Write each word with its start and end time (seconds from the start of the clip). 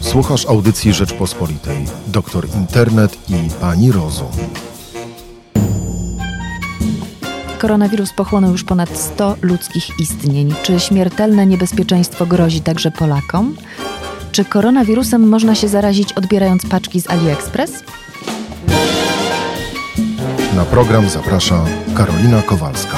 Słuchasz 0.00 0.46
audycji 0.46 0.92
Rzeczpospolitej. 0.92 1.84
Doktor 2.06 2.46
Internet 2.54 3.18
i 3.28 3.50
Pani 3.60 3.92
Rozum. 3.92 4.30
Koronawirus 7.58 8.12
pochłonął 8.12 8.52
już 8.52 8.64
ponad 8.64 8.98
100 8.98 9.36
ludzkich 9.42 10.00
istnień. 10.00 10.54
Czy 10.62 10.80
śmiertelne 10.80 11.46
niebezpieczeństwo 11.46 12.26
grozi 12.26 12.60
także 12.60 12.90
Polakom? 12.90 13.56
Czy 14.32 14.44
koronawirusem 14.44 15.28
można 15.28 15.54
się 15.54 15.68
zarazić 15.68 16.12
odbierając 16.12 16.66
paczki 16.66 17.00
z 17.00 17.10
AliExpress? 17.10 17.84
Na 20.56 20.64
program 20.64 21.08
zaprasza 21.08 21.64
Karolina 21.96 22.42
Kowalska. 22.42 22.96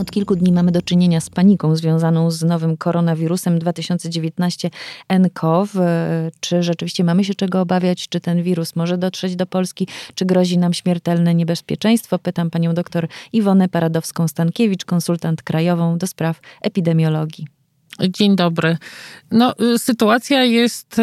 Od 0.00 0.10
kilku 0.10 0.36
dni 0.36 0.52
mamy 0.52 0.72
do 0.72 0.82
czynienia 0.82 1.20
z 1.20 1.30
paniką 1.30 1.76
związaną 1.76 2.30
z 2.30 2.42
nowym 2.42 2.76
koronawirusem 2.76 3.58
2019 3.58 4.70
nCoV. 5.08 5.70
Czy 6.40 6.62
rzeczywiście 6.62 7.04
mamy 7.04 7.24
się 7.24 7.34
czego 7.34 7.60
obawiać? 7.60 8.08
Czy 8.08 8.20
ten 8.20 8.42
wirus 8.42 8.76
może 8.76 8.98
dotrzeć 8.98 9.36
do 9.36 9.46
Polski? 9.46 9.88
Czy 10.14 10.24
grozi 10.24 10.58
nam 10.58 10.74
śmiertelne 10.74 11.34
niebezpieczeństwo? 11.34 12.18
Pytam 12.18 12.50
panią 12.50 12.74
doktor 12.74 13.08
Iwonę 13.32 13.68
Paradowską-Stankiewicz, 13.68 14.84
konsultant 14.84 15.42
krajową 15.42 15.98
do 15.98 16.06
spraw 16.06 16.40
epidemiologii. 16.62 17.59
Dzień 18.08 18.36
dobry. 18.36 18.76
No, 19.30 19.54
y, 19.60 19.78
sytuacja 19.78 20.44
jest 20.44 20.98
y, 20.98 21.02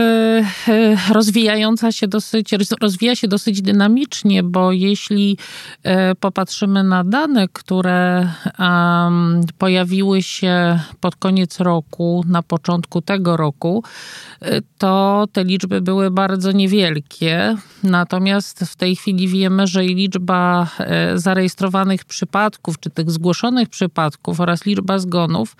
y, 0.67 0.97
rozwijająca 1.13 1.91
się 1.91 2.07
dosyć, 2.07 2.49
rozwija 2.81 3.15
się 3.15 3.27
dosyć 3.27 3.61
dynamicznie, 3.61 4.43
bo 4.43 4.71
jeśli 4.71 5.37
popatrzymy 6.19 6.83
na 6.83 7.03
dane, 7.03 7.47
które 7.53 8.29
pojawiły 9.57 10.23
się 10.23 10.79
pod 10.99 11.15
koniec 11.15 11.59
roku, 11.59 12.23
na 12.27 12.43
początku 12.43 13.01
tego 13.01 13.37
roku, 13.37 13.83
to 14.77 15.25
te 15.31 15.43
liczby 15.43 15.81
były 15.81 16.11
bardzo 16.11 16.51
niewielkie. 16.51 17.57
Natomiast 17.83 18.59
w 18.59 18.75
tej 18.75 18.95
chwili 18.95 19.27
wiemy, 19.27 19.67
że 19.67 19.83
liczba 19.83 20.67
zarejestrowanych 21.15 22.05
przypadków, 22.05 22.79
czy 22.79 22.89
tych 22.89 23.11
zgłoszonych 23.11 23.69
przypadków 23.69 24.39
oraz 24.39 24.65
liczba 24.65 24.99
zgonów 24.99 25.55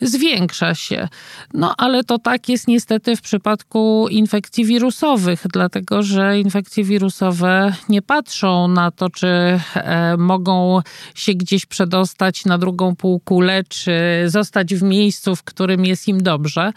zwiększa 0.00 0.74
się. 0.76 1.08
No 1.54 1.74
ale 1.78 2.04
to 2.04 2.18
tak 2.18 2.48
jest 2.48 2.68
niestety 2.68 3.16
w 3.16 3.20
przypadku 3.20 4.06
infekcji 4.10 4.64
wirusowych, 4.64 5.44
dlatego 5.52 6.02
że 6.02 6.40
infekcje 6.40 6.84
wirusowe 6.84 7.74
nie 7.88 8.02
patrzą 8.02 8.68
na 8.68 8.90
to, 8.90 9.10
czy 9.10 9.26
e, 9.74 10.16
mogą 10.16 10.80
się 11.14 11.34
gdzieś 11.34 11.66
przedostać 11.66 12.44
na 12.44 12.58
drugą 12.58 12.96
półkulę, 12.96 13.62
czy 13.68 13.92
zostać 14.26 14.74
w 14.74 14.82
miejscu, 14.82 15.36
w 15.36 15.42
którym 15.42 15.84
jest 15.84 16.08
im 16.08 16.22
dobrze. 16.22 16.72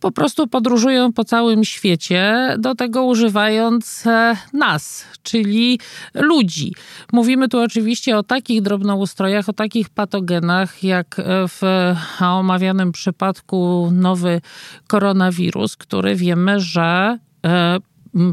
Po 0.00 0.12
prostu 0.12 0.46
podróżują 0.46 1.12
po 1.12 1.24
całym 1.24 1.64
świecie, 1.64 2.54
do 2.58 2.74
tego 2.74 3.04
używając 3.04 4.06
e, 4.06 4.36
nas, 4.52 5.04
czyli 5.22 5.80
ludzi. 6.14 6.74
Mówimy 7.12 7.48
tu 7.48 7.58
oczywiście 7.60 8.18
o 8.18 8.22
takich 8.22 8.62
drobnoustrojach, 8.62 9.48
o 9.48 9.52
takich 9.52 9.88
patogenach, 9.88 10.82
jak 10.82 11.16
w 11.48 11.62
omawianym 12.20 12.92
przypadku 12.92 13.43
nowy 13.92 14.40
koronawirus, 14.86 15.76
który 15.76 16.14
wiemy, 16.16 16.60
że 16.60 17.18
e, 17.46 17.78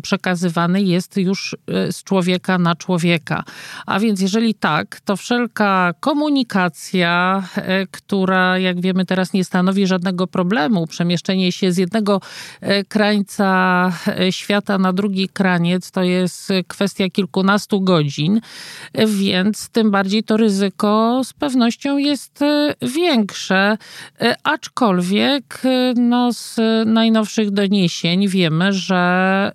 przekazywany 0.02 0.82
jest 0.82 1.18
już 1.18 1.56
e, 1.68 1.92
z 1.92 2.04
człowieka 2.04 2.58
na 2.58 2.76
człowieka. 2.76 3.44
A 3.86 4.00
więc 4.00 4.22
jeżeli 4.22 4.54
tak, 4.54 5.00
to 5.06 5.16
wszelka 5.16 5.94
komunikacja, 6.00 7.44
e, 7.56 7.88
która 7.88 8.58
jak 8.58 8.82
wiemy 8.82 9.06
teraz 9.06 9.34
nie 9.34 9.44
stanowi 9.44 9.88
żadnego 9.88 10.28
problemu, 10.28 10.88
przemieszczenie 10.88 11.52
się 11.52 11.72
z 11.72 11.78
jednego 11.78 12.22
e, 12.62 12.84
krańca 12.84 13.52
świata 14.32 14.78
na 14.78 14.94
drugi 14.94 15.30
kraniec 15.30 15.92
to 15.92 16.04
jest 16.04 16.50
kwestia 16.68 17.10
kilkunastu 17.10 17.82
godzin, 17.82 18.42
więc 19.08 19.70
tym 19.70 19.92
bardziej 19.92 20.24
to 20.24 20.38
ryzyko 20.38 21.22
z 21.24 21.34
pewnością 21.34 21.98
jest 21.98 22.40
większe. 22.82 23.78
Aczkolwiek 24.44 25.62
no, 25.96 26.34
z 26.34 26.60
najnowszych 26.86 27.52
doniesień 27.52 28.28
wiemy, 28.28 28.74
że 28.74 29.52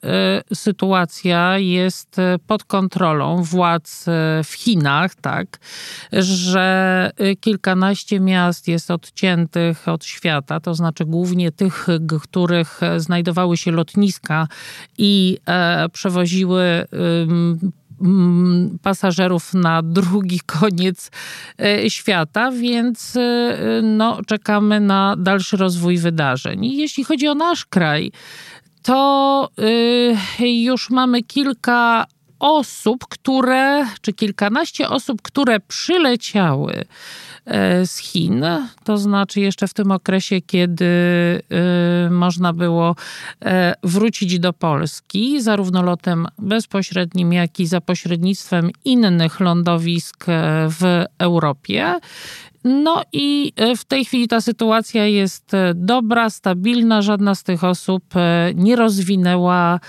sytuacja 0.54 1.58
jest 1.58 2.18
y, 2.18 2.22
pod 2.46 2.64
kontrolą 2.64 3.42
władz 3.42 4.08
y, 4.08 4.10
w 4.44 4.52
Chinach, 4.52 5.14
tak, 5.14 5.58
że 6.12 7.10
kilkanaście 7.40 8.20
miast 8.20 8.68
jest 8.68 8.90
odciętych 8.90 9.88
od 9.88 10.04
świata, 10.04 10.60
to 10.60 10.74
znaczy 10.74 11.04
głównie 11.04 11.52
tych, 11.52 11.86
których 12.22 12.80
znajdowały 12.96 13.56
się 13.56 13.72
lotniska 13.72 14.48
i 14.98 15.38
e, 15.46 15.88
przewoziły 15.88 16.86
pasażerów 18.82 19.54
na 19.54 19.82
drugi 19.82 20.40
koniec 20.60 21.10
e, 21.60 21.90
świata, 21.90 22.50
więc 22.50 23.18
no, 23.82 24.18
czekamy 24.26 24.80
na 24.80 25.16
dalszy 25.18 25.56
rozwój 25.56 25.98
wydarzeń. 25.98 26.64
I 26.64 26.76
jeśli 26.76 27.04
chodzi 27.04 27.28
o 27.28 27.34
nasz 27.34 27.64
kraj, 27.64 28.12
to 28.86 28.94
y, 30.40 30.48
już 30.48 30.90
mamy 30.90 31.22
kilka 31.22 32.06
osób, 32.38 33.06
które, 33.08 33.86
czy 34.00 34.12
kilkanaście 34.12 34.88
osób, 34.88 35.22
które 35.22 35.60
przyleciały 35.60 36.84
e, 37.44 37.86
z 37.86 37.96
Chin, 37.96 38.44
to 38.84 38.98
znaczy 38.98 39.40
jeszcze 39.40 39.68
w 39.68 39.74
tym 39.74 39.90
okresie, 39.90 40.40
kiedy 40.40 40.84
y, 42.06 42.10
można 42.10 42.52
było 42.52 42.96
wrócić 43.82 44.38
do 44.38 44.52
Polski, 44.52 45.42
zarówno 45.42 45.82
lotem 45.82 46.26
bezpośrednim, 46.38 47.32
jak 47.32 47.60
i 47.60 47.66
za 47.66 47.80
pośrednictwem 47.80 48.70
innych 48.84 49.40
lądowisk 49.40 50.24
w 50.68 51.04
Europie. 51.18 51.94
No 52.66 53.02
i 53.12 53.52
e, 53.56 53.76
w 53.76 53.84
tej 53.84 54.04
chwili 54.04 54.28
ta 54.28 54.40
sytuacja 54.40 55.06
jest 55.06 55.54
e, 55.54 55.72
dobra, 55.74 56.30
stabilna. 56.30 57.02
Żadna 57.02 57.34
z 57.34 57.42
tych 57.42 57.64
osób 57.64 58.04
e, 58.16 58.50
nie 58.54 58.76
rozwinęła 58.76 59.80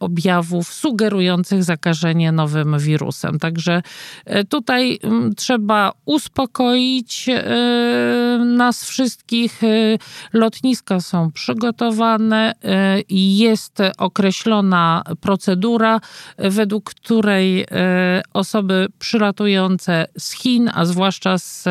objawów 0.00 0.72
sugerujących 0.72 1.64
zakażenie 1.64 2.32
nowym 2.32 2.78
wirusem. 2.78 3.38
Także 3.38 3.82
tutaj 4.48 4.98
trzeba 5.36 5.92
uspokoić 6.04 7.26
nas 8.44 8.84
wszystkich. 8.84 9.60
Lotniska 10.32 11.00
są 11.00 11.32
przygotowane 11.32 12.54
i 13.08 13.38
jest 13.38 13.78
określona 13.98 15.02
procedura, 15.20 16.00
według 16.38 16.84
której 16.84 17.66
osoby 18.32 18.86
przylatujące 18.98 20.06
z 20.18 20.32
Chin, 20.32 20.70
a 20.74 20.84
zwłaszcza 20.84 21.38
z 21.38 21.68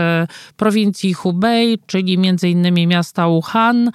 prowincji 0.58 1.14
Hubei, 1.14 1.80
czyli 1.86 2.18
między 2.18 2.50
innymi 2.50 2.88
miasta 2.88 3.28
Wuhan, 3.28 3.92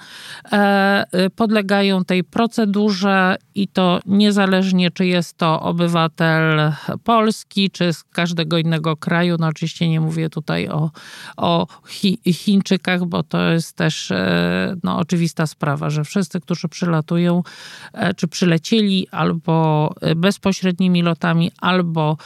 e, 0.51 1.05
e, 1.11 1.29
podlegają 1.29 2.05
tej 2.05 2.23
procedurze 2.23 3.35
i 3.55 3.67
to 3.67 3.99
niezależnie, 4.05 4.91
czy 4.91 5.05
jest 5.05 5.37
to 5.37 5.61
obywatel 5.61 6.71
Polski, 7.03 7.71
czy 7.71 7.93
z 7.93 8.03
każdego 8.03 8.57
innego 8.57 8.97
kraju. 8.97 9.35
No 9.39 9.47
oczywiście 9.47 9.89
nie 9.89 10.01
mówię 10.01 10.29
tutaj 10.29 10.69
o, 10.69 10.91
o 11.37 11.67
Chi, 11.87 12.19
Chińczykach, 12.33 13.05
bo 13.05 13.23
to 13.23 13.51
jest 13.51 13.75
też 13.75 14.11
e, 14.11 14.75
no, 14.83 14.97
oczywista 14.97 15.47
sprawa, 15.47 15.89
że 15.89 16.03
wszyscy, 16.03 16.41
którzy 16.41 16.67
przylatują, 16.67 17.43
czy 18.15 18.27
przylecieli 18.27 19.07
albo 19.11 19.89
bezpośrednimi 20.15 21.01
lotami, 21.01 21.51
albo 21.61 22.17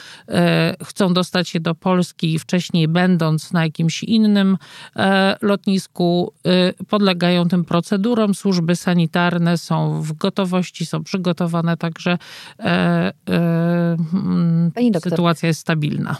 chcą 0.83 1.13
dostać 1.13 1.49
się 1.49 1.59
do 1.59 1.75
Polski 1.75 2.39
wcześniej 2.39 2.87
będąc 2.87 3.51
na 3.51 3.63
jakimś 3.63 4.03
innym 4.07 4.57
e, 4.95 5.35
lotnisku 5.41 6.33
e, 6.45 6.73
podlegają 6.83 7.47
tym 7.47 7.65
procedurom. 7.65 8.35
Służby 8.35 8.75
sanitarne 8.75 9.57
są 9.57 10.01
w 10.01 10.13
gotowości, 10.13 10.85
są 10.85 11.03
przygotowane, 11.03 11.77
także 11.77 12.17
e, 12.59 13.13
doktor, 14.91 15.11
sytuacja 15.11 15.47
jest 15.47 15.59
stabilna. 15.59 16.17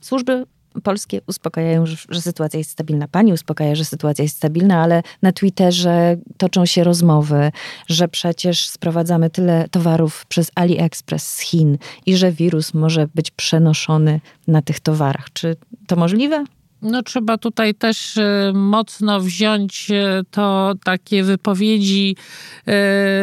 Służby 0.00 0.44
polskie 0.82 1.20
uspokajają, 1.26 1.86
że, 1.86 1.96
że, 2.08 2.20
sytuacja 2.20 2.58
jest 2.58 2.70
stabilna. 2.70 3.08
Pani 3.08 3.32
uspokaja, 3.32 3.74
że 3.74 3.84
sytuacja 3.84 4.22
jest 4.22 4.36
stabilna, 4.36 4.82
ale 4.82 5.02
na 5.22 5.32
Twitterze 5.32 6.16
toczą 6.36 6.66
się 6.66 6.84
rozmowy, 6.84 7.52
że 7.88 8.08
przecież 8.08 8.68
sprowadzamy 8.68 9.30
tyle 9.30 9.68
towarów 9.70 10.26
przez 10.26 10.50
AliExpress 10.54 11.32
z 11.32 11.40
Chin 11.40 11.78
i 12.06 12.16
że 12.16 12.32
wirus 12.32 12.74
może 12.74 13.08
być 13.14 13.30
przenoszony 13.30 14.20
na 14.46 14.62
tych 14.62 14.80
towarach. 14.80 15.32
Czy 15.32 15.56
to 15.86 15.96
możliwe? 15.96 16.44
No 16.82 17.02
trzeba 17.02 17.38
tutaj 17.38 17.74
też 17.74 18.18
e, 18.18 18.52
mocno 18.54 19.20
wziąć 19.20 19.90
e, 19.90 20.22
to 20.30 20.74
takie 20.84 21.24
wypowiedzi 21.24 22.16
e, 22.16 22.64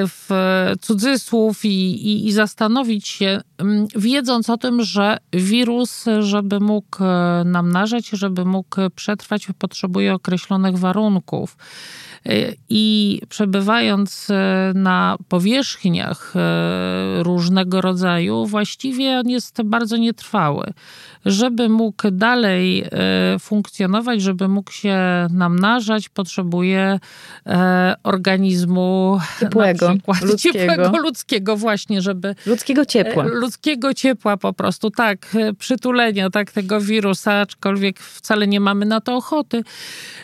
w 0.07 0.29
cudzysłów 0.81 1.65
i, 1.65 1.69
i, 2.07 2.27
i, 2.27 2.31
zastanowić 2.31 3.07
się, 3.07 3.41
wiedząc 3.95 4.49
o 4.49 4.57
tym, 4.57 4.83
że 4.83 5.17
wirus, 5.33 6.05
żeby 6.19 6.59
mógł 6.59 6.97
namnażać, 7.45 8.09
żeby 8.09 8.45
mógł 8.45 8.75
przetrwać, 8.95 9.47
potrzebuje 9.59 10.13
określonych 10.13 10.77
warunków. 10.77 11.57
I 12.69 13.21
przebywając 13.29 14.27
na 14.73 15.17
powierzchniach 15.29 16.33
różnego 17.19 17.81
rodzaju, 17.81 18.45
właściwie 18.45 19.19
on 19.19 19.29
jest 19.29 19.61
bardzo 19.63 19.97
nietrwały. 19.97 20.73
Żeby 21.25 21.69
mógł 21.69 22.11
dalej 22.11 22.85
funkcjonować, 23.39 23.48
żeby 24.17 24.47
mógł 24.47 24.71
się 24.71 24.97
namnażać, 25.31 26.09
potrzebuje 26.09 26.99
e, 27.45 27.95
organizmu 28.03 29.19
ciepłego, 29.39 29.93
ludzkiego. 30.21 30.59
ciepłego, 30.59 30.97
ludzkiego 30.97 31.57
właśnie, 31.57 32.01
żeby... 32.01 32.35
Ludzkiego 32.45 32.85
ciepła. 32.85 33.25
E, 33.25 33.27
ludzkiego 33.27 33.93
ciepła 33.93 34.37
po 34.37 34.53
prostu, 34.53 34.91
tak, 34.91 35.35
e, 35.35 35.53
przytulenia 35.53 36.29
tak, 36.29 36.51
tego 36.51 36.81
wirusa, 36.81 37.33
aczkolwiek 37.33 37.99
wcale 37.99 38.47
nie 38.47 38.59
mamy 38.59 38.85
na 38.85 39.01
to 39.01 39.15
ochoty. 39.15 39.63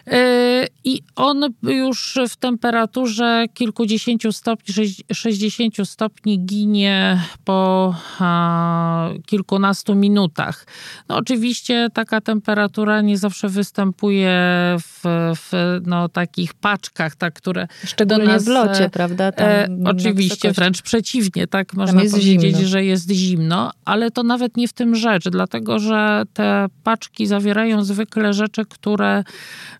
E, 0.07 0.67
I 0.83 1.01
on 1.15 1.53
już 1.63 2.19
w 2.29 2.35
temperaturze 2.35 3.45
kilkudziesięciu 3.53 4.31
stopni, 4.31 4.73
60 5.13 5.75
stopni 5.85 6.45
ginie 6.45 7.21
po 7.45 7.95
a, 8.19 9.09
kilkunastu 9.25 9.95
minutach. 9.95 10.65
No 11.09 11.17
oczywiście 11.17 11.87
taka 11.93 12.21
temperatura 12.21 13.01
nie 13.01 13.14
zawsze 13.17 13.49
występuje 13.49 14.31
w, 14.79 15.03
w 15.35 15.79
no, 15.85 16.09
takich 16.09 16.53
paczkach, 16.53 17.15
tak, 17.15 17.33
które. 17.33 17.67
Szczególnie 17.85 18.25
nas, 18.25 18.45
w 18.45 18.47
locie, 18.47 18.89
prawda? 18.89 19.31
E, 19.37 19.67
oczywiście, 19.85 20.51
wręcz 20.51 20.81
przeciwnie, 20.81 21.47
tak 21.47 21.73
można 21.73 22.01
powiedzieć, 22.01 22.55
zimno. 22.55 22.67
że 22.67 22.85
jest 22.85 23.11
zimno, 23.11 23.71
ale 23.85 24.11
to 24.11 24.23
nawet 24.23 24.57
nie 24.57 24.67
w 24.67 24.73
tym 24.73 24.95
rzecz, 24.95 25.29
dlatego 25.29 25.79
że 25.79 26.23
te 26.33 26.65
paczki 26.83 27.27
zawierają 27.27 27.83
zwykle 27.83 28.33
rzeczy, 28.33 28.65
które, 28.69 29.23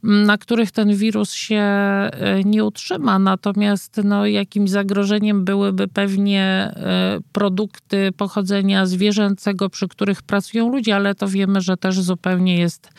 na 0.04 0.38
których 0.38 0.72
ten 0.72 0.96
wirus 0.96 1.34
się 1.34 1.56
e, 1.56 2.10
nie 2.46 2.64
utrzyma. 2.64 3.20
Natomiast 3.20 4.02
no, 4.04 4.26
jakimś 4.26 4.70
zagrożeniem 4.70 5.46
byłyby 5.46 5.88
pewnie 5.88 6.44
e, 6.44 7.20
produkty 7.32 8.12
pochodzenia 8.18 8.86
zwierzęcego, 8.86 9.70
przy 9.70 9.88
których 9.88 10.22
pracują 10.22 10.70
ludzie, 10.70 10.96
ale 10.96 11.16
to 11.16 11.28
wiemy, 11.28 11.62
że 11.62 11.78
też 11.78 12.02
zupełnie 12.02 12.58
jest 12.58 12.76
E, 12.76 12.92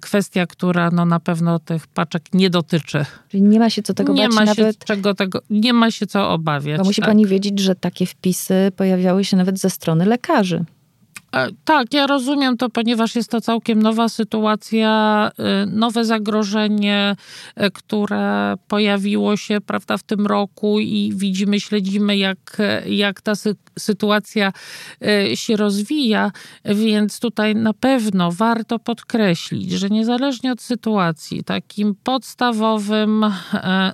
kwestia, 0.00 0.46
która 0.46 0.90
no 0.90 1.04
na 1.04 1.20
pewno 1.20 1.58
tych 1.58 1.86
paczek 1.86 2.22
nie 2.32 2.50
dotyczy. 2.50 3.04
Czyli 3.28 3.42
nie 3.42 3.58
ma 3.58 3.70
się 3.70 3.82
co 3.82 3.94
tego 3.94 4.12
nie 4.12 4.28
bać 4.28 4.36
ma 4.36 4.44
nawet... 4.44 4.74
Się 4.74 4.84
czego 4.84 5.14
tego, 5.14 5.40
nie 5.50 5.72
ma 5.72 5.90
się 5.90 6.06
co 6.06 6.30
obawiać. 6.30 6.78
Bo 6.78 6.84
musi 6.84 7.00
tak. 7.00 7.10
pani 7.10 7.26
wiedzieć, 7.26 7.58
że 7.58 7.74
takie 7.74 8.06
wpisy 8.06 8.72
pojawiały 8.76 9.24
się 9.24 9.36
nawet 9.36 9.58
ze 9.58 9.70
strony 9.70 10.06
lekarzy. 10.06 10.64
E, 11.36 11.48
tak, 11.64 11.94
ja 11.94 12.06
rozumiem 12.06 12.56
to, 12.56 12.70
ponieważ 12.70 13.16
jest 13.16 13.30
to 13.30 13.40
całkiem 13.40 13.82
nowa 13.82 14.08
sytuacja, 14.08 15.30
e, 15.38 15.66
nowe 15.66 16.04
zagrożenie, 16.04 17.16
e, 17.56 17.70
które 17.70 18.54
pojawiło 18.68 19.36
się 19.36 19.60
prawda, 19.60 19.96
w 19.96 20.02
tym 20.02 20.26
roku 20.26 20.80
i 20.80 21.12
widzimy, 21.16 21.60
śledzimy, 21.60 22.16
jak, 22.16 22.56
jak 22.86 23.20
ta 23.20 23.34
sy 23.34 23.54
sytuacja 23.78 24.52
się 25.34 25.56
rozwija, 25.56 26.32
więc 26.64 27.20
tutaj 27.20 27.54
na 27.54 27.74
pewno 27.74 28.32
warto 28.32 28.78
podkreślić, 28.78 29.70
że 29.70 29.88
niezależnie 29.88 30.52
od 30.52 30.62
sytuacji, 30.62 31.44
takim 31.44 31.94
podstawowym 32.02 33.24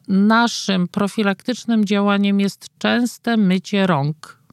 naszym 0.08 0.88
profilaktycznym 0.88 1.84
działaniem 1.84 2.40
jest 2.40 2.66
częste 2.78 3.36
mycie 3.36 3.86
rąk 3.86 4.43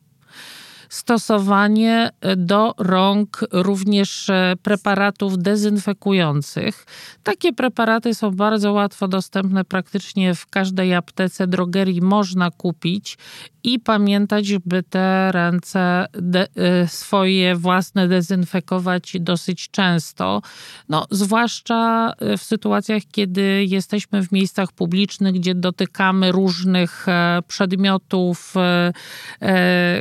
stosowanie 0.91 2.09
e, 2.21 2.35
do 2.35 2.73
rąk 2.77 3.45
również 3.51 4.29
e, 4.29 4.53
preparatów 4.63 5.38
dezynfekujących. 5.38 6.85
Takie 7.23 7.53
preparaty 7.53 8.13
są 8.13 8.31
bardzo 8.31 8.73
łatwo 8.73 9.07
dostępne 9.07 9.65
praktycznie 9.65 10.35
w 10.35 10.47
każdej 10.47 10.93
aptece, 10.93 11.47
drogerii 11.47 12.01
można 12.01 12.51
kupić 12.51 13.17
i 13.63 13.79
pamiętać, 13.79 14.57
by 14.65 14.83
te 14.83 15.31
ręce 15.31 16.05
de, 16.13 16.47
e, 16.55 16.88
swoje 16.88 17.55
własne 17.55 18.07
dezynfekować 18.07 19.17
dosyć 19.19 19.69
często. 19.69 20.41
No, 20.89 21.05
zwłaszcza 21.11 22.13
w 22.37 22.41
sytuacjach, 22.41 23.03
kiedy 23.11 23.65
jesteśmy 23.65 24.23
w 24.23 24.31
miejscach 24.31 24.71
publicznych, 24.71 25.33
gdzie 25.33 25.55
dotykamy 25.55 26.31
różnych 26.31 27.05
przedmiotów, 27.47 28.53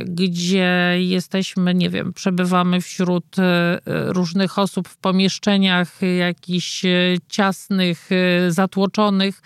gdzie 0.05 0.80
jesteśmy, 0.99 1.73
nie 1.73 1.89
wiem, 1.89 2.13
przebywamy 2.13 2.81
wśród 2.81 3.39
e, 3.39 3.79
różnych 3.87 4.59
osób 4.59 4.87
w 4.87 4.97
pomieszczeniach 4.97 5.99
jakichś 6.17 6.85
e, 6.85 6.89
ciasnych, 7.29 8.09
e, 8.11 8.51
zatłoczonych, 8.51 9.41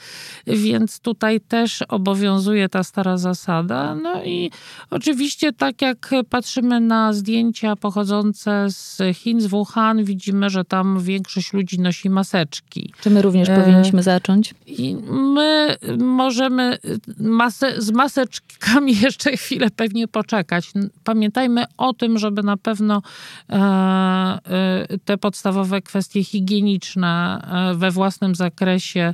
więc 0.48 1.00
tutaj 1.00 1.42
też 1.42 1.82
obowiązuje 1.82 2.70
ta 2.70 2.84
stara 2.84 3.18
zasada. 3.18 3.96
No 3.96 4.24
i 4.24 4.52
oczywiście, 4.90 5.54
tak 5.54 5.82
jak 5.82 6.12
patrzymy 6.30 6.80
na 6.80 7.14
zdjęcia 7.14 7.76
pochodzące 7.76 8.66
z 8.70 9.02
Chin, 9.18 9.42
z 9.42 9.48
Wuhan, 9.48 10.04
widzimy, 10.04 10.50
że 10.50 10.66
tam 10.66 11.00
większość 11.00 11.54
ludzi 11.54 11.80
nosi 11.80 12.10
maseczki. 12.10 12.94
Czy 13.02 13.10
my 13.10 13.22
również 13.22 13.50
e... 13.50 13.62
powinniśmy 13.62 14.04
zacząć? 14.04 14.54
I 14.68 14.96
my 15.12 15.76
możemy 15.98 16.78
masę, 17.20 17.82
z 17.82 17.92
maseczkami 17.92 18.98
jeszcze 19.02 19.38
chwilę 19.38 19.68
pewnie 19.76 20.08
poczekać. 20.08 20.72
Pamiętajmy, 21.04 21.25
pamiętajmy 21.26 21.64
o 21.78 21.94
tym, 21.94 22.18
żeby 22.20 22.44
na 22.44 22.58
pewno 22.58 23.02
e, 23.50 23.56
e, 23.56 24.98
te 25.06 25.18
podstawowe 25.18 25.82
kwestie 25.82 26.24
higieniczne 26.24 27.42
e, 27.72 27.76
we 27.76 27.92
własnym 27.92 28.36
zakresie 28.36 29.14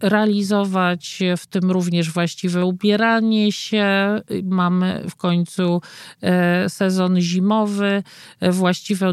realizować, 0.00 1.22
w 1.36 1.46
tym 1.46 1.70
również 1.70 2.10
właściwe 2.10 2.64
ubieranie 2.64 3.52
się. 3.52 3.86
Mamy 4.44 5.02
w 5.10 5.16
końcu 5.16 5.80
sezon 6.68 7.20
zimowy, 7.20 8.02
właściwe 8.50 9.12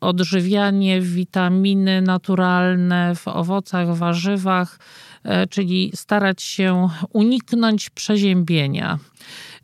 odżywianie, 0.00 1.00
witaminy 1.00 2.02
naturalne 2.02 3.14
w 3.14 3.28
owocach, 3.28 3.96
warzywach, 3.96 4.78
czyli 5.50 5.92
starać 5.94 6.42
się 6.42 6.88
uniknąć 7.12 7.90
przeziębienia. 7.90 8.98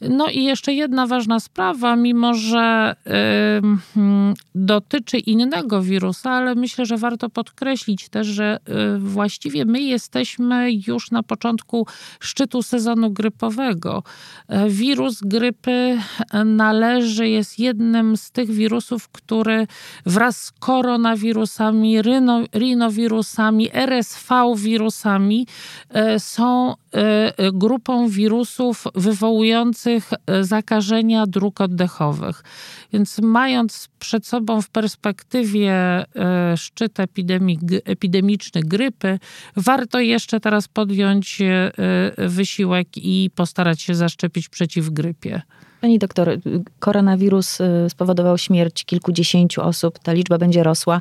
No 0.01 0.29
i 0.29 0.45
jeszcze 0.45 0.73
jedna 0.73 1.07
ważna 1.07 1.41
sprawa, 1.41 1.97
mimo 1.97 2.35
że 2.35 2.95
dotyczy 4.55 5.19
innego 5.19 5.83
wirusa, 5.83 6.31
ale 6.31 6.55
myślę, 6.55 6.87
że 6.87 6.97
warto 6.97 7.31
podkreślić 7.31 8.09
też, 8.09 8.27
że 8.27 8.59
y, 8.97 8.99
właściwie 8.99 9.65
my 9.65 9.81
jesteśmy 9.81 10.69
już 10.87 11.11
na 11.11 11.23
początku 11.23 11.87
szczytu 12.21 12.63
sezonu 12.63 13.11
grypowego. 13.11 14.03
Y, 14.67 14.71
wirus 14.71 15.21
grypy 15.21 15.99
należy, 16.45 17.29
jest 17.29 17.59
jednym 17.59 18.17
z 18.17 18.31
tych 18.31 18.51
wirusów, 18.51 19.09
który 19.09 19.67
wraz 20.07 20.43
z 20.43 20.53
koronawirusami, 20.53 22.03
ryno, 22.03 22.43
rinowirusami, 22.55 23.71
RSV 23.73 24.55
wirusami 24.57 25.47
y, 26.17 26.21
są 26.21 26.75
grupą 27.53 28.09
wirusów 28.09 28.85
wywołujących 28.95 29.88
E, 29.89 30.45
zakażenia 30.45 31.27
dróg 31.27 31.61
oddechowych. 31.61 32.43
Więc 32.93 33.19
mając 33.19 33.89
przed 33.99 34.27
sobą 34.27 34.63
w 34.63 34.71
perspektywie 34.71 35.73
e, 35.73 36.57
szczyt 36.57 37.01
epidemii, 37.01 37.59
epidemiczny 37.85 38.61
grypy, 38.61 39.19
warto 39.57 40.01
jeszcze 40.01 40.41
teraz 40.41 40.69
podjąć 40.69 41.41
e, 41.41 41.73
wysiłek 42.29 42.89
i 42.97 43.31
postarać 43.35 43.83
się 43.83 43.95
zaszczepić 43.95 44.49
przeciw 44.49 44.91
grypie. 44.91 45.43
Pani 45.81 45.99
doktor, 45.99 46.39
koronawirus 46.79 47.59
spowodował 47.89 48.39
śmierć 48.39 48.85
kilkudziesięciu 48.85 49.63
osób, 49.63 49.99
ta 49.99 50.13
liczba 50.13 50.39
będzie 50.39 50.63
rosła. 50.63 51.01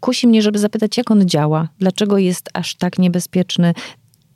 Kusi 0.00 0.26
mnie, 0.26 0.42
żeby 0.42 0.58
zapytać, 0.58 0.96
jak 0.96 1.10
on 1.10 1.28
działa, 1.28 1.68
dlaczego 1.78 2.18
jest 2.18 2.48
aż 2.54 2.74
tak 2.74 2.98
niebezpieczny, 2.98 3.74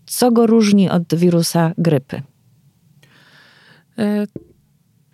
co 0.06 0.30
go 0.30 0.46
różni 0.46 0.90
od 0.90 1.14
wirusa 1.14 1.72
grypy. 1.78 2.22
E, 3.98 4.26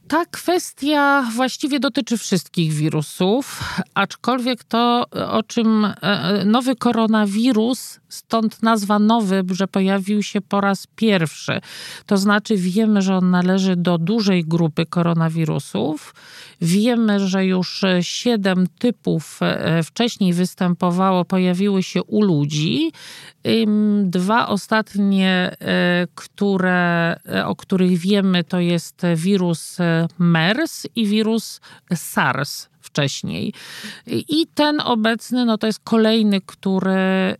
ta 0.09 0.27
kwestia 0.27 1.27
właściwie 1.35 1.81
dotyczy 1.81 2.19
wszystkich 2.19 2.73
wirusów, 2.73 3.61
aczkolwiek 3.95 4.65
to, 4.65 5.05
o 5.31 5.43
czym 5.43 5.85
e, 5.85 6.45
nowy 6.45 6.77
koronawirus 6.77 8.01
Stąd 8.12 8.62
nazwa 8.62 8.99
nowy, 8.99 9.42
że 9.50 9.69
pojawił 9.69 10.23
się 10.23 10.40
po 10.40 10.61
raz 10.61 10.87
pierwszy. 10.97 11.61
To 12.07 12.16
znaczy 12.16 12.57
wiemy, 12.57 13.02
że 13.02 13.16
on 13.16 13.31
należy 13.31 13.76
do 13.76 13.99
dużej 13.99 14.45
grupy 14.45 14.87
koronawirusów. 14.87 16.14
Wiemy, 16.61 17.28
że 17.28 17.47
już 17.47 17.85
siedem 18.00 18.66
typów 18.78 19.38
e, 19.42 19.83
wcześniej 19.83 20.33
występowało, 20.33 21.25
pojawiły 21.25 21.83
się 21.83 22.02
u 22.02 22.23
ludzi. 22.23 22.92
Dwa 24.02 24.49
ostatnie, 24.49 25.57
e, 25.61 26.07
które, 26.14 27.16
e, 27.28 27.47
o 27.47 27.57
których 27.57 27.99
wiemy, 27.99 28.45
to 28.45 28.61
jest 28.61 29.02
wirus 29.16 29.78
MERS 30.19 30.87
i 30.97 31.07
wirus 31.07 31.61
SARS 31.95 32.72
wcześniej. 32.93 33.55
I 34.07 34.47
ten 34.55 34.81
obecny, 34.81 35.45
no 35.45 35.59
to 35.59 35.67
jest 35.67 35.81
kolejny, 35.85 36.41
który 36.41 36.91
y, 36.91 37.37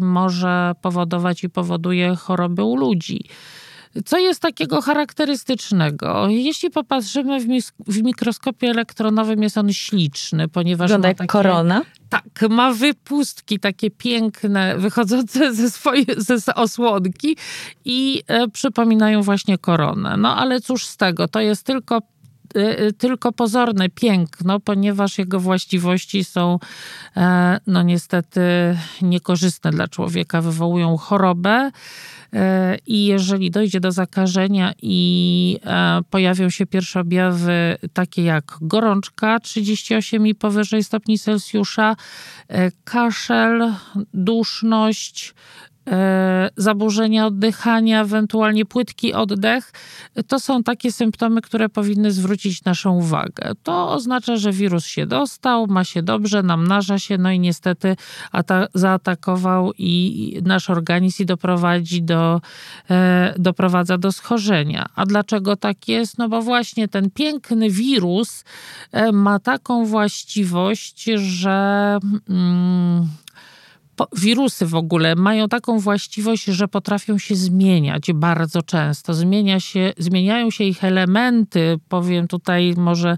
może 0.00 0.72
powodować 0.82 1.44
i 1.44 1.50
powoduje 1.50 2.16
choroby 2.16 2.64
u 2.64 2.76
ludzi. 2.76 3.24
Co 4.04 4.18
jest 4.18 4.42
takiego 4.42 4.80
charakterystycznego? 4.80 6.28
Jeśli 6.28 6.70
popatrzymy 6.70 7.40
w, 7.40 7.46
w 7.86 8.02
mikroskopie 8.02 8.70
elektronowym, 8.70 9.42
jest 9.42 9.58
on 9.58 9.72
śliczny, 9.72 10.48
ponieważ. 10.48 10.88
Wygląda 10.88 11.08
jak 11.08 11.18
takie, 11.18 11.28
korona? 11.28 11.82
Tak, 12.08 12.50
ma 12.50 12.72
wypustki 12.72 13.60
takie 13.60 13.90
piękne, 13.90 14.78
wychodzące 14.78 15.54
ze 15.54 15.70
swojej 15.70 16.06
ze 16.16 16.54
osłonki 16.54 17.36
i 17.84 18.22
e, 18.26 18.48
przypominają 18.48 19.22
właśnie 19.22 19.58
koronę. 19.58 20.16
No 20.16 20.36
ale 20.36 20.60
cóż 20.60 20.86
z 20.86 20.96
tego, 20.96 21.28
to 21.28 21.40
jest 21.40 21.66
tylko 21.66 22.00
tylko 22.98 23.32
pozorne 23.32 23.88
piękno, 23.88 24.60
ponieważ 24.60 25.18
jego 25.18 25.40
właściwości 25.40 26.24
są 26.24 26.58
e, 27.16 27.60
no 27.66 27.82
niestety 27.82 28.40
niekorzystne 29.02 29.70
dla 29.70 29.88
człowieka, 29.88 30.40
wywołują 30.40 30.96
chorobę. 30.96 31.70
E, 32.32 32.78
I 32.86 33.04
jeżeli 33.04 33.50
dojdzie 33.50 33.80
do 33.80 33.92
zakażenia 33.92 34.72
i 34.82 35.58
e, 35.64 36.00
pojawią 36.10 36.50
się 36.50 36.66
pierwsze 36.66 37.00
objawy 37.00 37.76
takie 37.92 38.22
jak 38.22 38.58
gorączka 38.60 39.40
38 39.40 40.26
i 40.26 40.34
powyżej 40.34 40.84
stopni 40.84 41.18
Celsjusza, 41.18 41.96
kaszel, 42.84 43.74
duszność, 44.14 45.34
zaburzenia 46.56 47.26
oddychania, 47.26 48.00
ewentualnie 48.00 48.64
płytki 48.64 49.14
oddech, 49.14 49.72
to 50.28 50.40
są 50.40 50.62
takie 50.62 50.92
symptomy, 50.92 51.40
które 51.42 51.68
powinny 51.68 52.12
zwrócić 52.12 52.64
naszą 52.64 52.92
uwagę. 52.96 53.52
To 53.62 53.92
oznacza, 53.92 54.36
że 54.36 54.52
wirus 54.52 54.86
się 54.86 55.06
dostał, 55.06 55.66
ma 55.66 55.84
się 55.84 56.02
dobrze, 56.02 56.42
namnaża 56.42 56.98
się, 56.98 57.18
no 57.18 57.30
i 57.30 57.40
niestety 57.40 57.96
zaatakował 58.74 59.72
i 59.78 60.38
nasz 60.44 60.70
organizm 60.70 61.22
i 61.22 61.26
doprowadzi 61.26 62.02
do, 62.02 62.40
e, 62.90 63.34
doprowadza 63.38 63.98
do 63.98 64.12
schorzenia. 64.12 64.86
A 64.94 65.06
dlaczego 65.06 65.56
tak 65.56 65.88
jest? 65.88 66.18
No 66.18 66.28
bo 66.28 66.42
właśnie 66.42 66.88
ten 66.88 67.10
piękny 67.10 67.70
wirus 67.70 68.44
e, 68.92 69.12
ma 69.12 69.38
taką 69.38 69.86
właściwość, 69.86 71.04
że. 71.16 71.98
Mm, 72.28 73.08
wirusy 74.16 74.66
w 74.66 74.74
ogóle 74.74 75.14
mają 75.14 75.48
taką 75.48 75.78
właściwość, 75.78 76.44
że 76.44 76.68
potrafią 76.68 77.18
się 77.18 77.34
zmieniać 77.34 78.12
bardzo 78.12 78.62
często. 78.62 79.14
Zmienia 79.14 79.60
się, 79.60 79.92
zmieniają 79.98 80.50
się 80.50 80.64
ich 80.64 80.84
elementy, 80.84 81.78
powiem 81.88 82.28
tutaj 82.28 82.74
może 82.76 83.16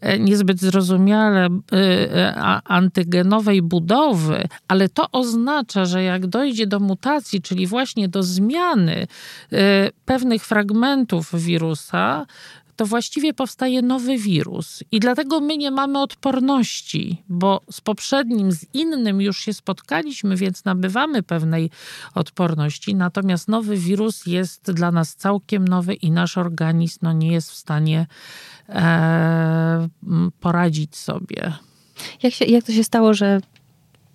e, 0.00 0.18
niezbyt 0.18 0.60
zrozumiale, 0.60 1.46
e, 1.46 1.50
e, 1.72 2.34
antygenowej 2.64 3.62
budowy, 3.62 4.48
ale 4.68 4.88
to 4.88 5.10
oznacza, 5.12 5.84
że 5.84 6.02
jak 6.02 6.26
dojdzie 6.26 6.66
do 6.66 6.80
mutacji, 6.80 7.42
czyli 7.42 7.66
właśnie 7.66 8.08
do 8.08 8.22
zmiany 8.22 9.06
pewnych 10.04 10.44
fragmentów 10.44 11.30
wirusa, 11.34 12.26
to 12.76 12.86
właściwie 12.86 13.34
powstaje 13.34 13.82
nowy 13.82 14.18
wirus. 14.18 14.82
I 14.92 15.00
dlatego 15.00 15.40
my 15.40 15.56
nie 15.56 15.70
mamy 15.70 16.02
odporności, 16.02 17.22
bo 17.28 17.60
z 17.70 17.80
poprzednim, 17.80 18.52
z 18.52 18.66
innym 18.74 19.20
już 19.20 19.38
się 19.38 19.54
spotkaliśmy, 19.54 20.36
więc 20.36 20.64
nabywamy 20.64 21.22
pewnej 21.22 21.70
odporności. 22.14 22.94
Natomiast 22.94 23.48
nowy 23.48 23.76
wirus 23.76 24.26
jest 24.26 24.72
dla 24.72 24.92
nas 24.92 25.14
całkiem 25.14 25.68
nowy 25.68 25.94
i 25.94 26.10
nasz 26.10 26.38
organizm 26.38 26.98
no, 27.02 27.12
nie 27.12 27.32
jest 27.32 27.50
w 27.50 27.54
stanie 27.54 28.06
e, 28.68 29.88
poradzić 30.40 30.96
sobie. 30.96 31.52
Jak, 32.22 32.34
się, 32.34 32.44
jak 32.44 32.64
to 32.64 32.72
się 32.72 32.84
stało, 32.84 33.14
że 33.14 33.40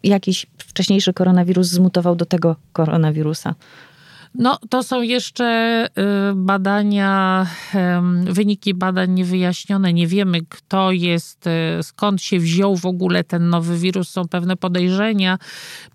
jakiś 0.04 0.46
wcześniejszy 0.58 1.13
koronawirus 1.13 1.68
zmutował 1.68 2.16
do 2.16 2.25
tego 2.25 2.56
koronawirusa? 2.74 3.56
No, 4.36 4.59
to 4.69 4.83
są 4.83 5.01
jeszcze 5.01 5.88
y, 6.31 6.36
badania, 6.36 7.45
wyniki 8.24 8.74
badań 8.74 9.12
niewyjaśnione. 9.12 9.93
Nie 9.93 10.07
wiemy, 10.07 10.39
kto 10.50 10.91
jest, 10.91 11.48
y, 11.48 11.83
skąd 11.83 12.21
się 12.21 12.39
wziął 12.39 12.75
w 12.75 12.86
ogóle 12.86 13.24
ten 13.24 13.50
nowy 13.50 13.77
wirus. 13.77 14.09
Są 14.09 14.27
pewne 14.27 14.55
podejrzenia. 14.55 15.38